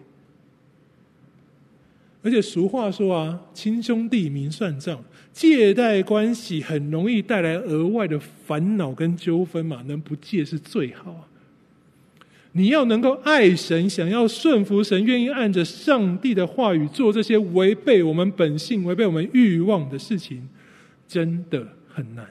[2.23, 11.27] 而且俗话说啊，亲兄弟明算账，借贷关系很容易带来额外的烦恼跟纠纷嘛，能不借是最好啊。
[12.53, 20.47] 你要能够爱神，想要顺服神，愿意按着上帝的话语做这些违背我们本性、违背我们欲望的事情，
[21.05, 22.29] 真的很难。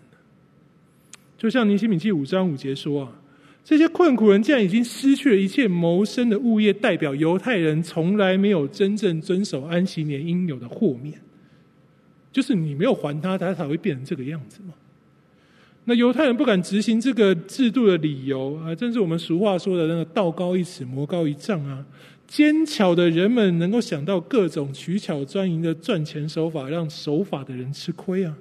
[1.36, 3.19] 就像尼希米记五章五节说啊，
[3.64, 11.20] 这些困苦人竟然已经失去了一切谋生的物业，代表犹太人从来没有真正遵守安息年应有的豁免，
[12.32, 14.74] 就是你没有还他，他才会变成这个样子嘛。
[15.84, 21.84] 那犹太人不敢执行这个制度的理由啊，正是我们俗话说的那个“道高一尺，魔高一丈”啊。
[22.26, 28.36] 奸巧的人们能够想到各种取巧专营的赚钱手法，让守法的人吃亏啊。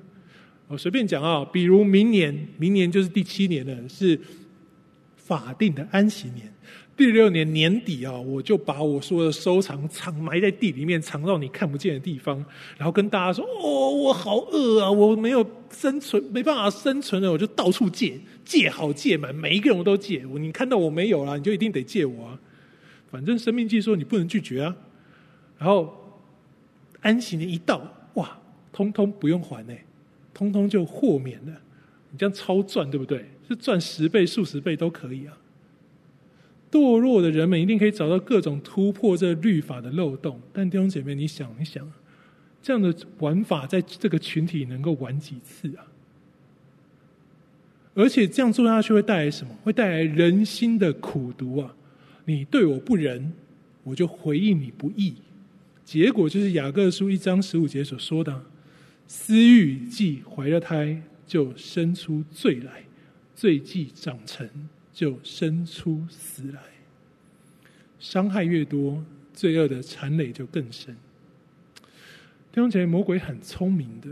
[0.67, 4.19] 我随便讲啊，比如明年，明年就是第七年了，是
[5.29, 6.51] 法定的安息年。
[6.97, 12.43] 第六年年底啊，我就把我说的收藏藏埋在地里面，藏到你看不见的地方，
[12.77, 20.25] 然后跟大家说：“哦，我好饿啊，我没有生存，没办法生存了，我就到处借，借好借满，每一个人我都借。
[20.25, 22.39] 我你看到我没有了，你就一定得借我啊。
[23.09, 24.75] 反正生命记说你不能拒绝啊。
[25.57, 25.95] 然后
[26.99, 27.81] 安息年一到，
[28.15, 28.37] 哇，
[28.73, 29.73] 通通不用还呢，
[30.33, 31.53] 通通就豁免了。
[32.11, 33.25] 你这样超赚，对不对？
[33.49, 35.37] 是赚十倍、数十倍都可以啊。”
[36.71, 41.91] 堕落的人们一定可以找到各种突破这律法的漏洞，但弟兄姐妹，你想一想，
[42.61, 45.87] 这样的玩法在这个群体能够玩几次啊？
[47.95, 49.53] 而且这样做下去会带来什么？
[49.63, 51.75] 会带来人心的苦毒啊！
[52.25, 53.33] 你对我不仁，
[53.83, 55.15] 我就回应你不义，
[55.83, 58.43] 结果就是雅各书一章十五节所说的：
[59.07, 62.83] 私欲既怀了胎，就生出罪来；
[63.39, 64.49] 罪既长成。
[64.91, 66.61] 就生出死来，
[67.99, 69.01] 伤害越多，
[69.33, 70.93] 罪恶的缠累就更深。
[72.51, 74.09] 弟兄姐妹，魔鬼很聪明的，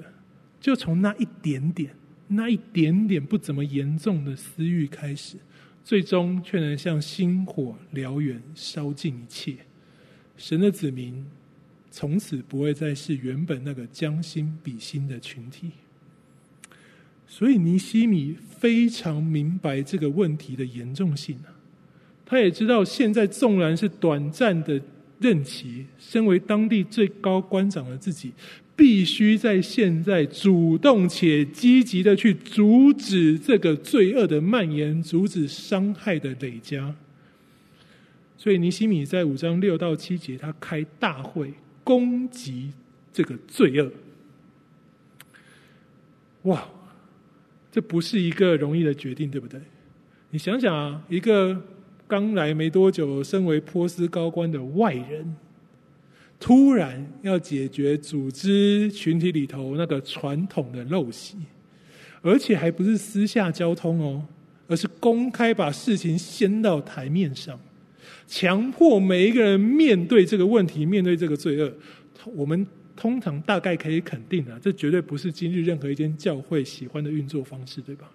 [0.62, 1.94] 就从那一点点、
[2.30, 5.36] 那一点点不怎么严重的私欲开始，
[5.84, 9.58] 最终却能像星火燎原，烧尽一切。
[10.38, 11.26] 神的子民
[11.92, 15.72] 从此不会再是原本那个将心比心的群体。
[17.28, 21.52] 所以尼西米非常明白这个问题的严重性啊，
[22.26, 24.82] 他也知道现在纵然是短暂的
[25.20, 28.32] 任期，身为当地最高官长的自己，
[28.76, 36.96] 必须在现在主动且积极的去阻止这个罪恶的蔓延，阻止伤害的累加。
[38.38, 41.54] 所以尼西米在五章六到七节，他开大会
[41.84, 42.72] 攻击
[43.12, 43.92] 这个罪恶。
[46.44, 46.68] 哇！
[47.78, 49.62] 这不是一个容易的决定，对不对？
[50.32, 51.56] 你想想啊，一个
[52.08, 55.36] 刚来没多久、身为波斯高官的外人，
[56.40, 61.38] 突然要解决组织群体里头那个传统的陋习，
[62.24, 64.26] 而且还不是私下交通哦，
[64.68, 67.60] 而是公开把事情掀到台面上，
[68.26, 71.72] 强迫每一个人面对这个问题，面对这个罪恶。
[72.34, 72.66] 我们
[72.98, 78.12] 通常大概可以肯定的，这绝对不是今日任何一间教会喜欢的运作方式，对吧？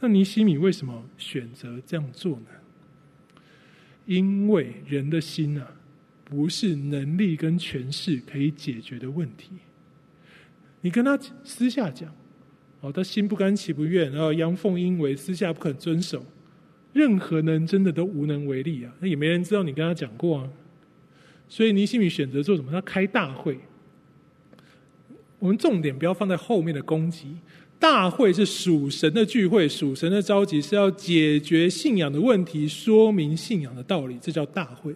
[0.00, 2.46] 那尼西米为什么选择这样做呢？
[4.06, 5.76] 因为人的心啊，
[6.24, 9.52] 不是能力跟权势可以解决的问题。
[10.80, 12.12] 你跟他私下讲，
[12.80, 16.24] 哦，他心不甘情不愿，然后阳奉阴违，私下不肯遵守，
[16.92, 18.92] 任何人真的都无能为力啊！
[18.98, 20.50] 那也没人知道你跟他讲过啊。
[21.50, 22.72] 所以尼西米选择做什么？
[22.72, 23.58] 他开大会。
[25.38, 27.36] 我们重点不要放在后面的攻击。
[27.78, 34.94] 大会是属神的聚会，属神的召集是要解决信仰的问题，说明信仰的道理，这叫大会。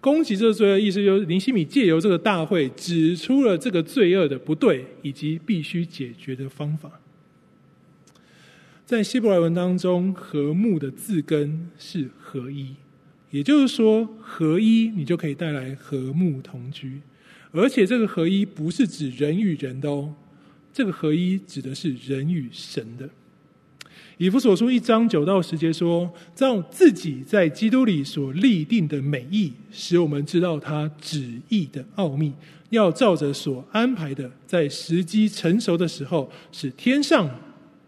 [0.00, 7.00] 攻击这个罪恶，意思就是尼西米借由这个大会，指出了这个罪恶的不对，以及必须解决的方法。
[8.84, 12.74] 在希伯来文当中，和睦的字根是合一。
[13.34, 17.00] 也就是说，合一你就可以带来和睦同居，
[17.50, 20.14] 而且这个合一不是指人与人的哦，
[20.72, 23.10] 这个合一指的是人与神的。
[24.18, 32.32] 以弗所书一章九到十节说：“照自己在基督里所立定的美意，使我们知道他旨意的奥秘，
[32.70, 37.28] 要照着所安排的，在时机成熟的时候，使天上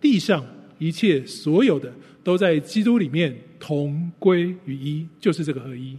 [0.01, 0.45] 地上
[0.81, 1.93] 一切所有的，
[2.25, 5.97] 都在基督里面。”同归于一，就是这个合一。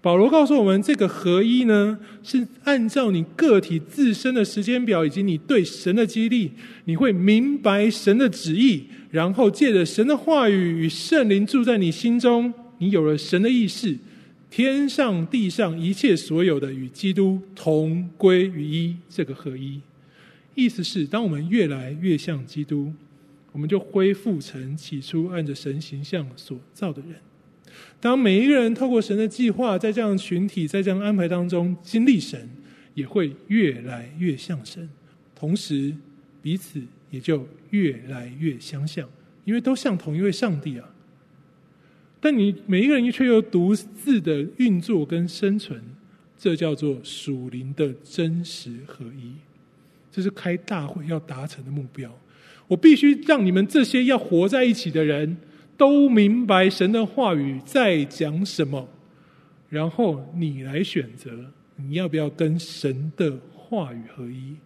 [0.00, 6.52] 保罗告诉我们，这个合一呢，是按照你个体自身的时间表，以及你对神的激励，
[6.84, 13.96] 你会明白神的旨意，然后借着神的话语与圣灵住在你心中，你有了神的意识，
[14.50, 19.80] 天上地上一切所有的与基督同归于一，这个合一，
[20.54, 22.92] 意思是，当我们越来越像基督。
[23.54, 27.14] 我们就恢复成起初按着神形象所造的人。
[28.00, 32.50] 当每一个人透过神的计划，在这样群体，在这样安排当中经历神，
[32.94, 34.90] 也会越来越像神，
[35.36, 35.94] 同时
[36.42, 39.08] 彼此也就越来越相像，
[39.44, 40.90] 因为都像同一位上帝啊。
[42.20, 45.80] 但你每一个人却又独自的运作跟生存，
[46.36, 49.34] 这叫做属灵的真实合一，
[50.10, 52.12] 这是开大会要达成的目标。
[52.66, 55.36] 我必须让你们这些要活在一起的人
[55.76, 58.88] 都明白神的话语在讲什么，
[59.68, 61.30] 然后你来选择
[61.76, 64.56] 你要不要跟神的话语合一。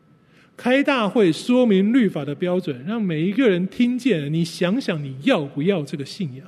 [0.56, 4.32] 开大会说明律法的标准，让每一个人听见。
[4.32, 6.46] 你想想你要不要这个信仰？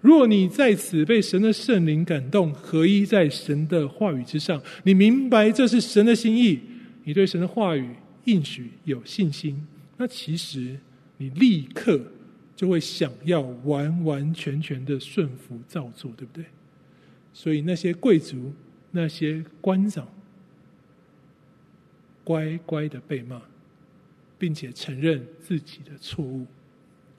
[0.00, 6.58] 若你在此被神的圣灵感动，合一在神的话语之上，你明白这是神的心意，
[7.04, 7.90] 你对神的话语
[8.24, 9.60] 应许有信心。
[10.00, 10.78] 那其实
[11.18, 12.00] 你立刻
[12.56, 16.46] 就会想要完完全全的顺服照做，对不对？
[17.34, 18.50] 所以那些贵族、
[18.92, 20.08] 那些官长，
[22.24, 23.42] 乖乖的被骂，
[24.38, 26.46] 并且承认自己的错误，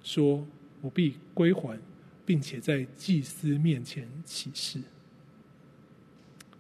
[0.02, 0.44] 说
[0.82, 1.80] 我必归还，
[2.26, 4.82] 并且在祭司面前起誓，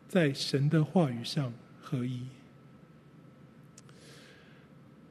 [0.07, 1.51] 在神的话语上
[1.81, 2.21] 合一。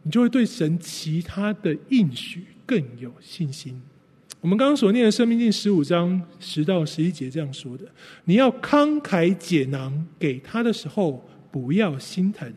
[0.02, 3.80] 你就会对神其他的应许更有信心。
[4.40, 7.84] 我们刚刚所念的《生命记》十五章十到十一节这样说的：
[8.24, 11.22] 你要慷慨解囊给他的时候，
[11.52, 12.50] 不要心疼，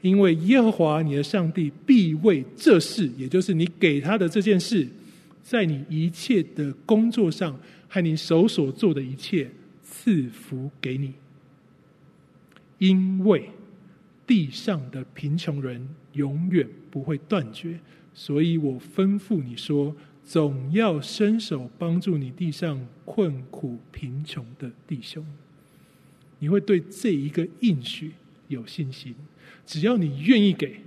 [0.00, 4.88] 因为耶和华你的上帝必为这事，也就是你给他的这件事，
[5.42, 9.50] 在你一切的工作上和你手所做的一切
[9.82, 11.12] 赐福给你，
[12.78, 13.50] 因为
[14.26, 15.86] 地上的贫穷人
[16.16, 17.78] 永远不会断绝，
[18.12, 19.94] 所以我吩咐你说，
[20.24, 25.24] 总要伸手帮助你地上困苦贫穷的弟兄。
[26.38, 28.12] 你会对这一个应许
[28.48, 29.14] 有信心，
[29.64, 30.80] 只要你愿意给，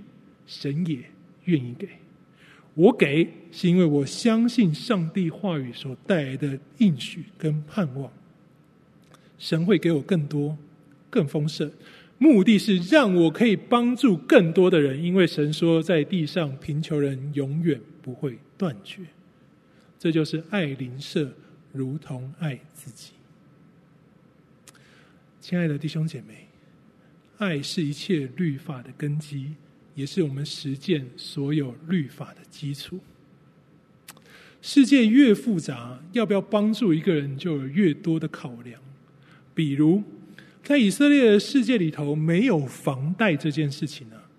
[0.46, 1.04] 神也
[1.44, 1.88] 愿意给。
[2.74, 8.12] 我给是因为我相信上帝话语所带来的应许跟盼望，
[9.38, 10.56] 神会给我更多、
[11.10, 11.70] 更丰盛。
[12.22, 19.00] 目的是让我可以帮助更多的人，因为神说，在地上贫穷人永远不会断绝。
[19.98, 21.32] 这就是爱邻舍
[21.72, 23.12] 如同爱自己。
[25.40, 26.46] 亲爱的弟兄姐妹，
[27.38, 29.54] 爱是一切律法的根基，
[29.94, 33.00] 也是我们实践所有律法的基础。
[34.60, 38.78] 世界越复杂，要不要帮助一个人就有越多的考量，
[39.54, 40.02] 比如。
[40.70, 44.30] 在以色列的世界里头，没有房贷这件事情啊，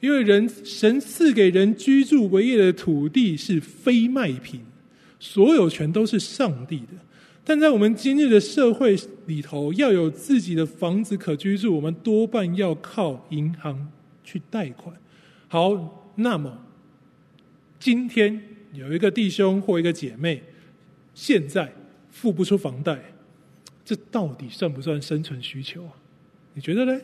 [0.00, 4.62] 因为人神赐给人居住为业的土地是非卖品，
[5.20, 6.94] 所有权都是上帝的。
[7.44, 13.92] 但在我们今日的社会里头，要有自己的房子可居住，我们多半要靠银行
[14.24, 14.96] 去贷款。
[15.48, 16.64] 好，那么
[17.78, 20.42] 今天有一个弟兄或一个姐妹，
[21.12, 21.70] 现在
[22.10, 22.98] 付不出房贷，
[23.84, 25.92] 这到底算不算生存需求啊？
[26.54, 27.00] 你觉得呢？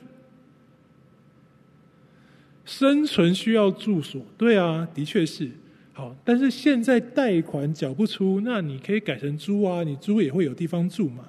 [2.65, 5.51] 生存需要住所，对啊，的确是。
[5.93, 11.25] 好，但是现在贷款缴不出，那你可以改成租啊，你租也会有地方住嘛。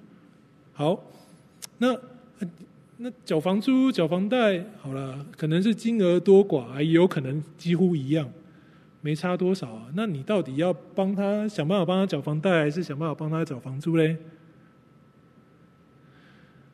[0.72, 1.04] 好，
[1.80, 1.98] 那
[2.98, 8.32] 那缴房租、缴房贷，好了，可能是金额多寡，也有可能几乎一样，
[9.02, 9.88] 没差多少啊。
[9.96, 14.16] 那你到底要帮他想办法帮他缴房贷，还是想办法帮他缴房租嘞？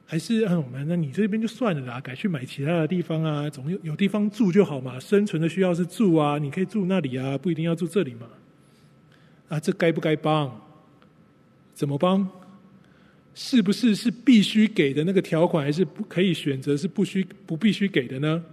[0.10, 4.97] 还是嗯，我们那你这边就算了啦，改去买其他的地方啊，总有有地方住就好嘛。
[4.97, 8.26] 生存的需要是住啊，你可以住那里啊，不一定要住这里嘛。
[9.49, 10.62] 啊，这该不该帮？
[11.74, 12.26] 怎么帮？
[13.36, 18.43] 是不是是必须给的那个条款，还是不可以选择是不需不必须给的呢？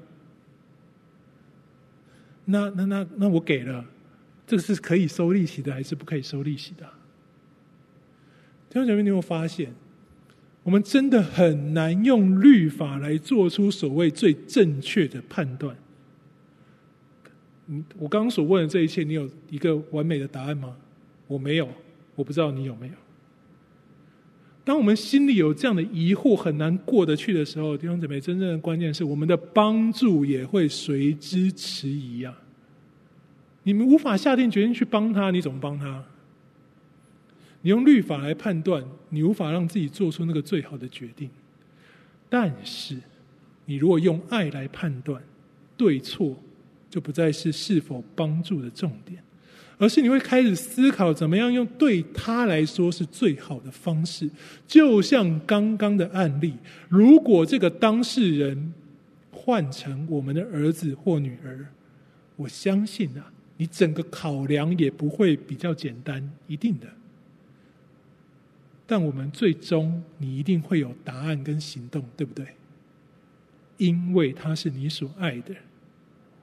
[2.46, 3.84] 那那那那我给了，
[4.44, 6.84] 这个是可以收利息的，还是不可以收利息的？
[8.68, 9.72] 弟兄姐妹，你有没有发现？
[10.64, 15.76] 我们真的很难用律法来做出所谓最正确的判断。
[17.68, 20.74] 嗯，我刚刚所问的这一切，你有一个完美的答案吗？
[21.26, 21.68] 我没有，
[22.14, 22.94] 我不知道你有没有。
[24.64, 32.34] 当我们心里有这样的疑惑，很难过得去的时候，弟兄姊妹，真正的关键是我们的帮助也会随之迟疑呀。
[33.62, 36.02] 你们无法下定决心去帮他，你怎么帮他？
[37.64, 41.30] 你用律法来判断，你无法让自己做出那个最好的决定。
[42.28, 42.94] 但是，
[43.64, 45.22] 你如果用爱来判断，
[45.74, 46.38] 对错
[46.90, 49.18] 就不再是是否帮助的重点，
[49.78, 54.28] 而是你会开始思考怎么样用对他来说是最好的方式。
[54.66, 56.52] 就像刚刚的案例，
[56.90, 58.74] 如果这个当事人
[59.32, 61.66] 换成我们的儿子或女儿，
[62.36, 66.86] 我相信啊，你整个考量也不会比较简单，一定的。
[68.86, 72.46] 但我们最终，你一定会有答案跟行动，对不对？
[73.78, 75.54] 因为他是你所爱的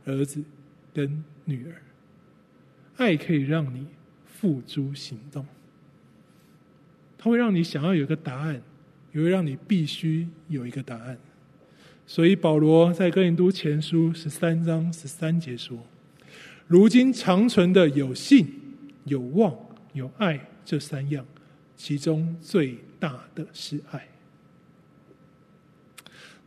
[0.06, 0.44] 儿子
[0.94, 1.82] 跟女儿，
[2.98, 3.86] 爱可以让你
[4.26, 5.46] 付诸行动，
[7.18, 8.62] 它会让你想要有一个答案，
[9.14, 11.18] 也会让你必须有一个答案。
[12.08, 15.78] 所以保罗在哥林多前书十三章十三节说
[16.68, 18.48] ：“如今长存的有信、
[19.06, 19.56] 有望、
[19.94, 21.26] 有爱这三样。”
[21.84, 24.08] 其中最大的是爱。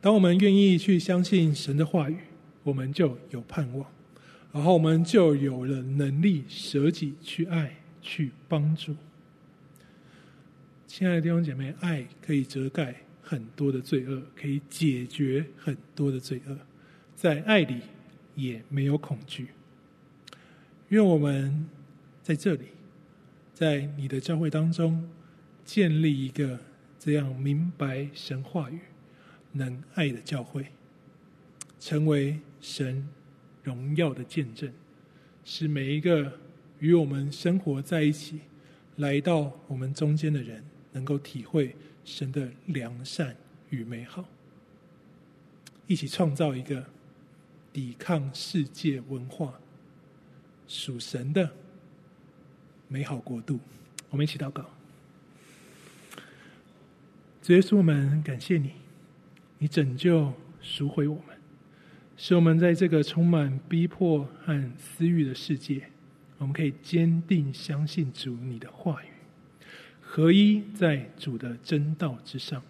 [0.00, 2.16] 当我们愿意去相信神的话语，
[2.62, 3.84] 我们就有盼望，
[4.52, 8.94] 然后我们就有了能力舍己去爱、去帮助。
[10.86, 16.56] 亲爱的弟兄姐妹，爱可以遮盖很多的罪恶，可以解决很多的罪恶，
[17.16, 17.80] 在爱里
[18.36, 19.48] 也没有恐惧。
[20.90, 21.68] 愿我们
[22.22, 22.66] 在这里，
[23.52, 25.04] 在你的教会当中。
[25.64, 26.58] 建立一个
[26.98, 28.78] 这样明白神话语、
[29.52, 30.66] 能爱的教会，
[31.80, 33.08] 成为神
[33.62, 34.72] 荣耀的见证，
[35.44, 36.38] 使每一个
[36.78, 38.40] 与我们生活在一起、
[38.96, 40.62] 来到我们中间的人，
[40.92, 43.34] 能够体会神的良善
[43.70, 44.24] 与美好，
[45.86, 46.84] 一起创造一个
[47.72, 49.58] 抵抗世界文化、
[50.68, 51.50] 属神的
[52.88, 53.58] 美好国度。
[54.10, 54.68] 我们一起祷告。
[57.44, 58.70] 主耶稣，我们感谢你，
[59.58, 60.32] 你拯救
[60.62, 61.36] 赎回我们，
[62.16, 65.82] 使我们在这个充满逼迫和私欲的世界，
[66.38, 69.08] 我们可以坚定相信主你的话语，
[70.00, 72.62] 合一在主的真道之上，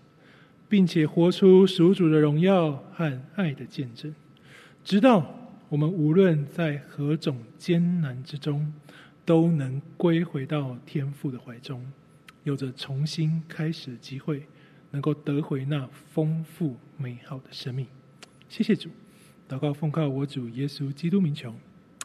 [0.68, 4.12] 并且活出属主的荣耀和爱的见证，
[4.82, 8.72] 直到我们无论在何种艰难之中，
[9.24, 11.86] 都能归回到天父的怀中，
[12.42, 14.42] 有着重新开始的机会。
[14.94, 17.84] 能够得回那丰富美好的生命，
[18.48, 18.88] 谢谢主，
[19.48, 21.52] 祷告奉靠我主耶稣基督名求，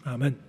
[0.06, 0.49] 阿门。